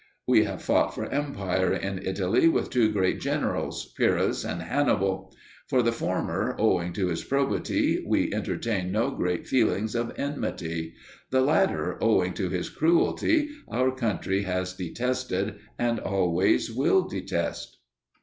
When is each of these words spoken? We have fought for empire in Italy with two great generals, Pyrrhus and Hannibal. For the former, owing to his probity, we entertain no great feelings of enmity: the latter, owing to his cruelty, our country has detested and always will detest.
We 0.27 0.45
have 0.45 0.63
fought 0.63 0.95
for 0.95 1.05
empire 1.11 1.71
in 1.71 2.03
Italy 2.03 2.47
with 2.47 2.71
two 2.71 2.91
great 2.91 3.19
generals, 3.21 3.93
Pyrrhus 3.95 4.43
and 4.43 4.63
Hannibal. 4.63 5.31
For 5.67 5.83
the 5.83 5.91
former, 5.91 6.55
owing 6.57 6.91
to 6.93 7.09
his 7.09 7.23
probity, 7.23 8.03
we 8.07 8.33
entertain 8.33 8.91
no 8.91 9.11
great 9.11 9.47
feelings 9.47 9.93
of 9.93 10.11
enmity: 10.17 10.95
the 11.29 11.41
latter, 11.41 11.99
owing 12.03 12.33
to 12.33 12.49
his 12.49 12.67
cruelty, 12.67 13.49
our 13.67 13.91
country 13.91 14.41
has 14.41 14.73
detested 14.73 15.59
and 15.77 15.99
always 15.99 16.71
will 16.71 17.03
detest. 17.07 17.77